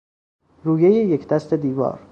[0.63, 1.99] رویهی یکدست دیوار